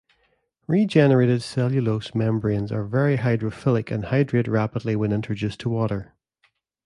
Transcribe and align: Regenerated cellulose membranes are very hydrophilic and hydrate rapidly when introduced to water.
Regenerated 0.65 1.43
cellulose 1.43 2.15
membranes 2.15 2.71
are 2.71 2.85
very 2.85 3.17
hydrophilic 3.17 3.91
and 3.91 4.05
hydrate 4.05 4.47
rapidly 4.47 4.95
when 4.95 5.11
introduced 5.11 5.59
to 5.59 5.69
water. 5.69 6.15